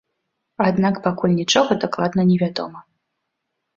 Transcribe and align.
Аднак 0.67 0.95
пакуль 1.07 1.35
нічога 1.41 1.71
дакладна 1.85 2.21
не 2.31 2.37
вядома. 2.43 2.79